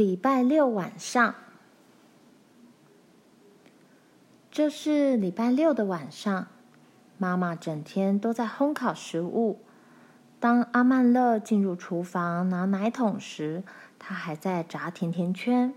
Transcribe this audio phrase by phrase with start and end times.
[0.00, 1.34] 礼拜六晚上，
[4.50, 6.46] 这是礼拜六的晚上。
[7.18, 9.60] 妈妈整天都在烘烤食物。
[10.38, 13.62] 当阿曼乐进入厨房拿奶桶时，
[13.98, 15.74] 他还在炸甜甜圈。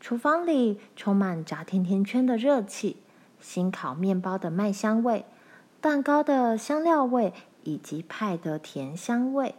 [0.00, 2.96] 厨房里充满炸甜甜圈的热气、
[3.38, 5.24] 新烤面包的麦香味、
[5.80, 9.54] 蛋糕的香料味以及派的甜香味。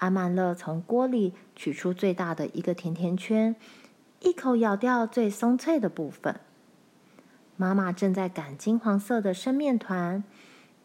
[0.00, 3.54] 阿曼乐从锅里取出最大的一个甜甜圈，
[4.20, 6.40] 一口咬掉最松脆的部分。
[7.56, 10.24] 妈妈正在擀金黄色的生面团，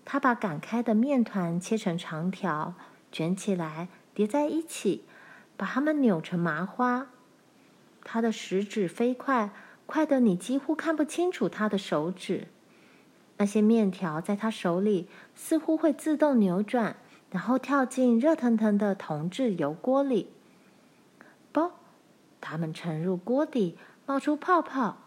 [0.03, 2.73] 她把擀开的面团切成长条，
[3.09, 5.05] 卷起来叠在一起，
[5.55, 7.07] 把它们扭成麻花。
[8.03, 9.51] 她的食指飞快，
[9.85, 12.49] 快得你几乎看不清楚她的手指。
[13.37, 16.97] 那些面条在她手里似乎会自动扭转。
[17.31, 20.29] 然后跳进热腾腾的铜制油锅里，
[21.51, 21.73] 啵，
[22.39, 24.97] 它们沉入锅底，冒出泡泡。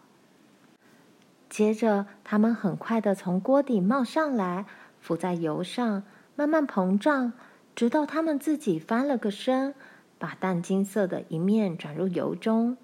[1.49, 4.65] 接着，它们很快的从锅底冒上来，
[4.99, 6.03] 浮在油上，
[6.35, 7.33] 慢慢膨胀，
[7.73, 9.73] 直到它们自己翻了个身，
[10.19, 12.77] 把淡金色的一面转入油中，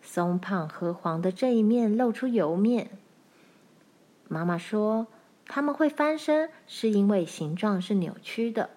[0.00, 2.90] 松胖褐黄的这一面露出油面。
[4.28, 5.08] 妈妈说。
[5.46, 8.70] 他们会翻身，是因为形状是扭曲的。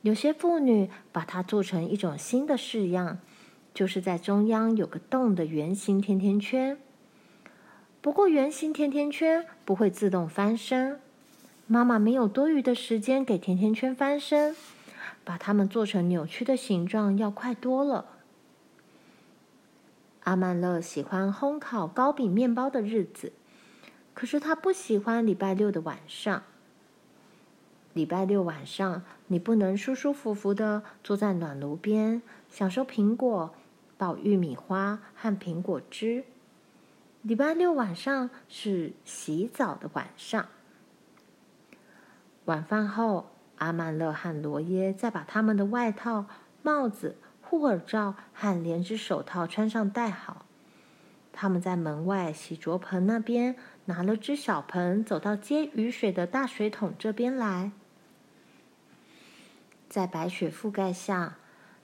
[0.00, 3.18] 有些妇女把它做成一种新的式样，
[3.72, 6.76] 就是在中央有个洞的圆形甜甜圈。
[8.00, 10.98] 不过，圆形甜甜圈不会自动翻身。
[11.68, 14.56] 妈妈没有多余的时间给甜甜圈翻身，
[15.22, 18.06] 把它们做成扭曲的形状要快多了。
[20.24, 23.32] 阿曼乐喜欢烘烤糕饼面包的日子。
[24.14, 26.42] 可是他不喜欢礼拜六的晚上。
[27.94, 33.54] 礼拜六晚上，你不能舒舒服服的坐在暖炉边，享受苹果、
[33.98, 36.24] 爆玉米花和苹果汁。
[37.20, 40.48] 礼拜六晚上是洗澡的晚上。
[42.46, 46.24] 晚饭后，阿曼勒和罗耶再把他们的外套、
[46.62, 50.46] 帽子、护耳罩和连指手套穿上戴好。
[51.32, 53.56] 他们在门外洗濯盆那边。
[53.86, 57.72] 拿了只小盆，走到接雨水的大水桶这边来。
[59.88, 61.36] 在白雪覆盖下，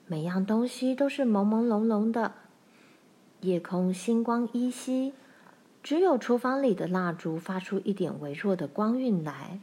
[0.06, 2.34] 每样东西都是朦朦胧胧的。
[3.40, 5.12] 夜空星光依稀，
[5.82, 9.58] 只有厨房里的蜡烛发出一点微弱的光晕来。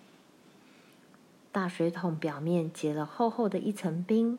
[1.54, 4.38] 大水桶表面结了厚厚的一层冰，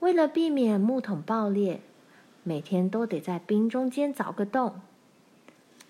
[0.00, 1.82] 为了避免木桶爆裂，
[2.48, 4.80] 每天都得在冰中间凿个洞。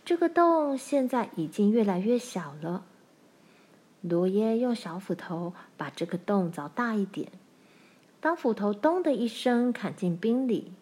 [0.05, 2.85] 这个洞现在已经越来越小了。
[4.01, 7.29] 罗耶用小斧头把这个洞凿大一点。
[8.21, 10.73] 当斧头“咚”的一声砍进冰里，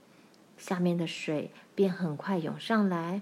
[0.56, 3.20] 下面的水便很快涌上来。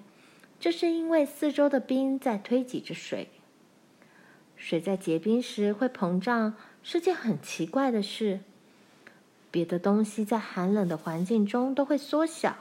[0.60, 3.30] 这是因为四周的冰在推挤着水。
[4.54, 6.54] 水在结冰时会膨胀，
[6.84, 8.38] 是件很奇怪的事。
[9.54, 12.56] 别的东西在寒冷的环境中都会缩小。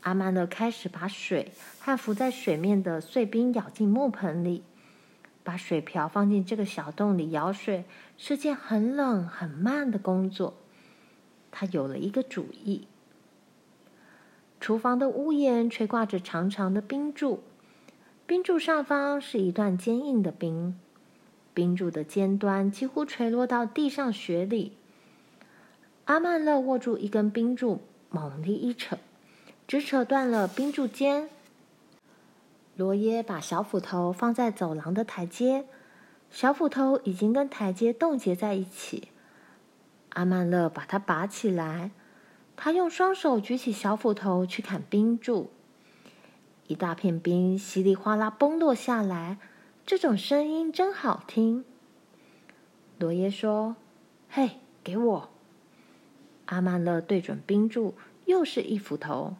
[0.00, 4.64] 阿曼乐开始把水和浮在水面的碎冰舀进木盆里，
[5.44, 7.84] 把水瓢放进这个小洞里舀水
[8.18, 10.54] 是件很冷很慢的工作。
[11.52, 12.88] 他有了一个主意。
[14.58, 17.44] 厨房的屋檐垂挂着长长的冰柱，
[18.26, 20.76] 冰柱上方是一段坚硬的冰，
[21.54, 24.72] 冰柱的尖端几乎垂落到地上雪里。
[26.06, 27.80] 阿曼勒握住一根冰柱，
[28.10, 28.98] 猛力一扯。
[29.68, 31.28] 只扯断了冰柱尖。
[32.76, 35.64] 罗耶把小斧头放在走廊的台阶，
[36.30, 39.08] 小斧头已经跟台阶冻结在一起。
[40.10, 41.90] 阿曼勒把它拔起来，
[42.54, 45.50] 他用双手举起小斧头去砍冰柱，
[46.68, 49.38] 一大片冰稀里哗啦崩落下来，
[49.84, 51.64] 这种声音真好听。
[53.00, 53.74] 罗耶说
[54.30, 55.30] ：“嘿，给我！”
[56.46, 57.94] 阿曼勒对准冰柱，
[58.24, 59.36] 又是一斧头。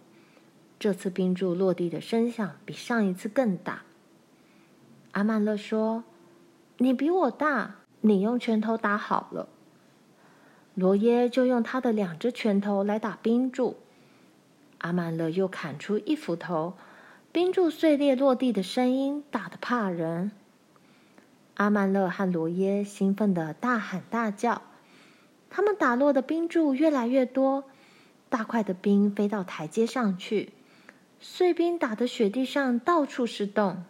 [0.78, 3.82] 这次冰柱落地的声响比上一次更大。
[5.12, 6.04] 阿曼勒说
[6.78, 9.48] ：“你比我大，你用拳头打好了。”
[10.74, 13.76] 罗耶就用他的两只拳头来打冰柱。
[14.78, 16.74] 阿曼勒又砍出一斧头，
[17.32, 20.32] 冰柱碎裂落地的声音大得怕人。
[21.54, 24.60] 阿曼勒和罗耶兴奋地大喊大叫，
[25.50, 27.64] 他们打落的冰柱越来越多，
[28.28, 30.52] 大块的冰飞到台阶上去。
[31.18, 33.84] 碎冰打的雪地上到处是洞，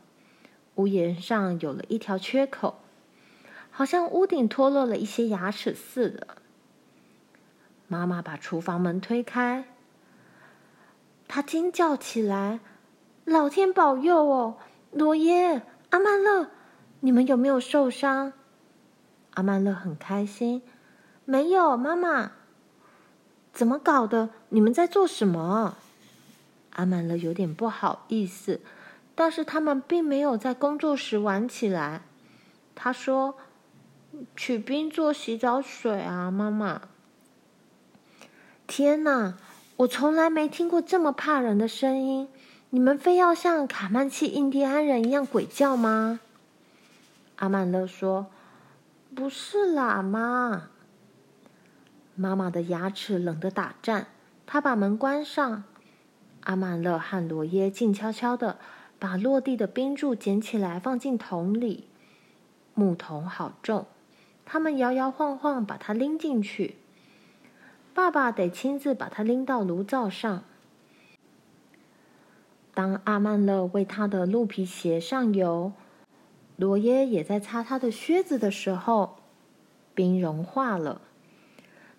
[0.76, 2.78] 屋檐上有了一条缺口，
[3.70, 6.38] 好像屋顶脱落了一些牙齿似的。
[7.88, 9.64] 妈妈把厨房门推开，
[11.26, 12.60] 她惊叫起来
[13.24, 14.56] ：“老天保佑哦！
[14.92, 16.48] 罗耶、阿曼乐，
[17.00, 18.32] 你们有没有受伤？”
[19.34, 20.62] 阿曼乐很开心
[21.26, 22.32] ：“没有，妈妈。”
[23.52, 24.31] 怎么搞的？
[24.49, 25.76] 你们在做什么？
[26.70, 28.61] 阿曼勒有点不好意思，
[29.14, 32.02] 但是他们并没有在工作时玩起来。
[32.75, 33.37] 他说
[34.37, 36.82] ：“取冰做洗澡水啊，妈妈。”
[38.69, 39.34] 天哪！
[39.78, 42.28] 我从来没听过这么怕人的声音。
[42.70, 46.20] 你们非要像卡曼契印第安人一样鬼叫吗？
[47.37, 48.26] 阿曼勒说
[49.17, 50.69] ：“不是啦，妈。”
[52.16, 54.08] 妈妈的牙齿冷得打颤，
[54.46, 55.64] 她把门关上。
[56.40, 58.58] 阿曼乐和罗耶静悄悄地
[58.98, 61.84] 把落地的冰柱捡起来，放进桶里。
[62.74, 63.86] 木桶好重，
[64.44, 66.76] 他们摇摇晃晃把它拎进去。
[67.92, 70.44] 爸爸得亲自把它拎到炉灶上。
[72.74, 75.72] 当阿曼乐为他的鹿皮鞋上油，
[76.56, 79.16] 罗耶也在擦他的靴子的时候，
[79.94, 81.00] 冰融化了。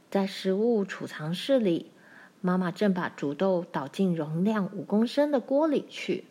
[0.09, 1.91] 在食物储藏室里，
[2.39, 6.23] 妈妈正把煮豆倒进容量五公升的锅里去。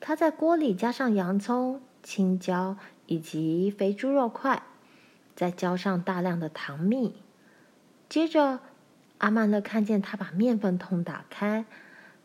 [0.00, 2.76] 她在锅里加上洋葱、青椒
[3.06, 4.62] 以及肥猪肉块，
[5.36, 7.14] 再浇上大量的糖蜜。
[8.08, 8.58] 接着，
[9.18, 11.66] 阿曼乐看见她把面粉桶打开，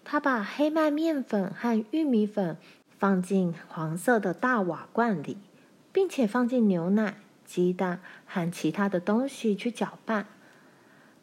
[0.03, 2.57] 她把黑麦面粉和玉米粉
[2.97, 5.38] 放进黄色的大瓦罐里，
[5.91, 10.25] 并且放进牛奶、鸡蛋和其他的东西去搅拌。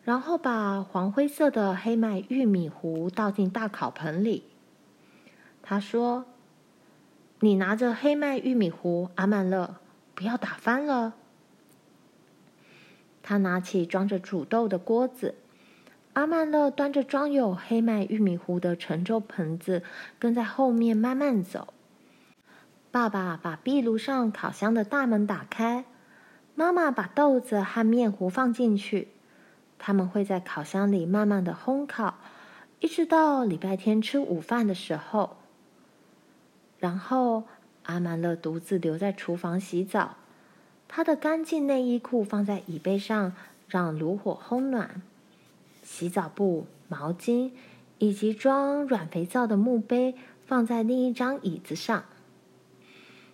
[0.05, 4.45] 然后把黄灰色的黑麦玉米糊倒进大烤盆里。
[5.63, 6.25] 他说
[7.39, 9.77] ：“你拿着黑麦玉米糊，阿曼乐，
[10.15, 11.15] 不要打翻了。”
[13.23, 15.37] 他拿起装着煮豆的锅子，
[16.15, 19.85] 阿曼乐端着装有黑麦玉米糊的盛粥盆子，
[20.19, 21.73] 跟在后面慢慢走。
[22.91, 25.85] 爸爸把壁炉上烤箱的大门打开，
[26.57, 29.09] 妈妈把豆子和面糊放进去。
[29.85, 32.15] 他们会在烤箱里慢慢的烘烤，
[32.79, 35.37] 一直到礼拜天吃午饭的时候。
[36.79, 37.43] 然后
[37.83, 40.15] 阿曼乐独自留在厨房洗澡，
[40.87, 43.35] 他的干净内衣裤放在椅背上，
[43.67, 45.03] 让炉火烘暖。
[45.83, 47.51] 洗澡布、毛巾
[47.99, 50.15] 以及装软肥皂的木杯
[50.47, 52.05] 放在另一张椅子上。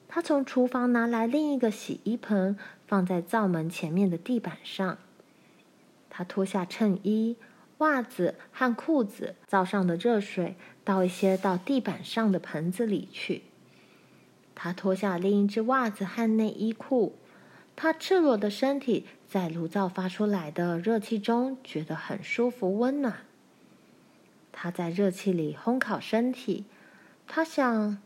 [0.08, 2.56] 他从厨房拿来另一个洗衣盆，
[2.86, 4.96] 放在灶门前面的地板上。
[6.18, 7.36] 他脱下衬衣、
[7.78, 13.42] 袜子和裤子，灶上的热水倒一些到地板上的盆子里去。
[14.56, 17.14] 他脱下另一只袜子和内衣裤，
[17.76, 23.18] 他赤裸的身体在炉灶发出来的热气中觉得很舒服温暖。
[24.50, 26.64] 他在热气里烘烤身体，
[27.28, 28.02] 他想，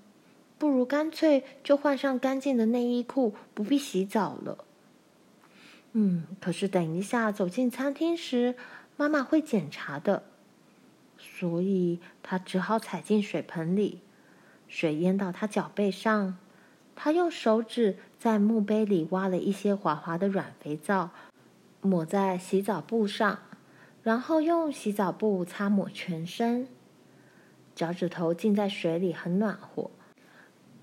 [0.59, 4.67] 不如干脆就换上干净的内衣裤，不必洗澡了。
[5.93, 8.55] 嗯，可是等一下走进餐厅时，
[8.97, 10.23] 妈妈会检查的，
[11.19, 14.01] 所以他只好踩进水盆里，
[14.69, 16.39] 水淹到他脚背上。
[16.95, 21.11] 他用手指在木杯里挖了一些滑滑的软肥皂，
[21.81, 23.39] 抹在洗澡布上，
[24.03, 26.69] 然后用洗澡布擦抹全身。
[27.75, 29.91] 脚趾头浸在水里很暖和，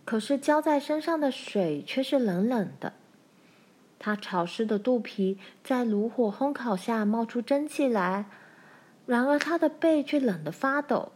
[0.03, 2.93] 可是浇在身上的水却是冷冷的。
[3.99, 8.25] 他潮湿的肚皮在炉火烘烤下冒出蒸汽来，
[9.05, 11.11] 然而他的背却冷得发抖。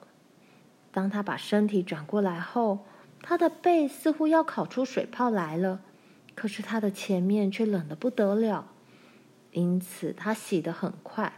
[0.91, 2.85] 当他把身体转过来后，
[3.21, 5.79] 他的背似乎要烤出水泡来了，
[6.35, 8.67] 可是他的前面却冷得不得了。
[9.51, 11.33] 因此，他洗得很快，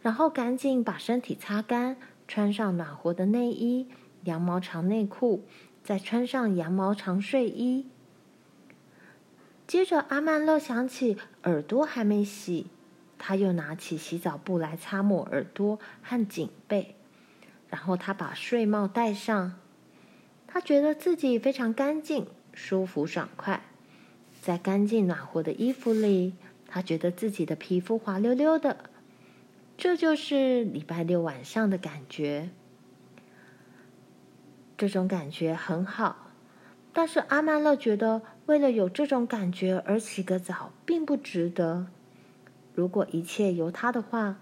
[0.00, 3.88] 然后赶紧把身体擦干，穿上暖和的内衣、
[4.24, 5.44] 羊毛长内裤，
[5.82, 7.88] 再穿上羊毛长睡衣。
[9.68, 12.68] 接着，阿曼乐想起耳朵还没洗，
[13.18, 16.94] 他又拿起洗澡布来擦抹耳朵和颈背，
[17.68, 19.60] 然后他把睡帽戴上。
[20.46, 23.62] 他觉得自己非常干净、舒服、爽快，
[24.40, 26.32] 在干净暖和的衣服里，
[26.66, 28.88] 他觉得自己的皮肤滑溜溜的。
[29.76, 32.48] 这就是礼拜六晚上的感觉。
[34.78, 36.30] 这种感觉很好，
[36.94, 38.22] 但是阿曼乐觉得。
[38.48, 41.88] 为了有这种感觉而洗个澡，并不值得。
[42.74, 44.38] 如果一切由他的话，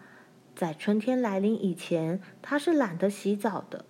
[0.54, 3.84] 在春天来临以前，他是懒得洗澡的。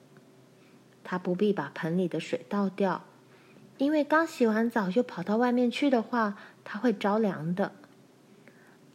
[1.04, 3.04] 他不必把盆里的水倒掉，
[3.76, 7.73] 因为刚洗完澡又跑到外面去的话，他会着凉的。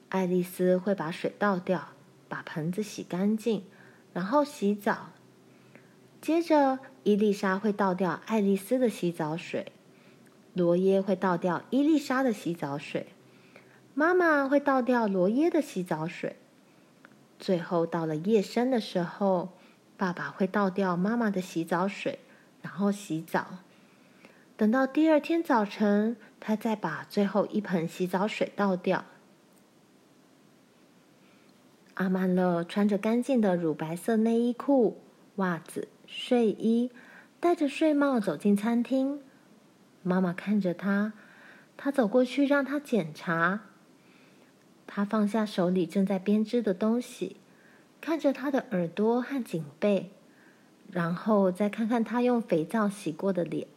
[0.09, 1.89] 爱丽丝会把水倒掉，
[2.27, 3.63] 把盆子洗干净，
[4.11, 5.09] 然后洗澡。
[6.19, 9.71] 接着，伊丽莎会倒掉爱丽丝的洗澡水，
[10.53, 13.07] 罗耶会倒掉伊丽莎的洗澡水，
[13.93, 16.35] 妈妈会倒掉罗耶的洗澡水。
[17.39, 19.49] 最后到了夜深的时候，
[19.97, 22.19] 爸爸会倒掉妈妈的洗澡水，
[22.61, 23.59] 然后洗澡。
[24.57, 29.05] 等到第二天早晨，他再把最后一盆洗澡水倒掉。
[31.95, 35.01] 阿曼乐穿着干净的乳白色内衣裤、
[35.37, 36.91] 袜子、睡衣，
[37.39, 39.21] 戴着睡帽走进餐厅。
[40.03, 41.13] 妈妈看着他，
[41.77, 43.61] 他走过去让他检查。
[44.87, 47.37] 他放下手里正在编织的东西，
[48.01, 50.09] 看着他的耳朵和颈背，
[50.91, 53.67] 然后再看看他用肥皂洗过的脸。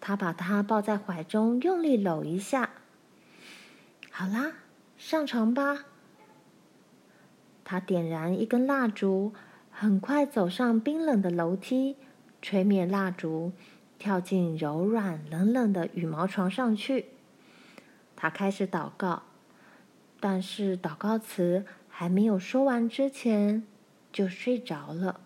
[0.00, 2.70] 他把他抱在怀中，用力搂一下。
[4.10, 4.52] 好啦，
[4.98, 5.84] 上床吧。
[7.64, 9.32] 他点燃一根蜡烛，
[9.70, 11.96] 很快走上冰冷的楼梯，
[12.40, 13.52] 吹灭蜡烛，
[13.98, 17.06] 跳进柔软冷冷的羽毛床上去。
[18.14, 19.22] 他开始祷告。
[20.18, 23.64] 但是祷告词还没有说完之前，
[24.10, 25.20] 就睡着了。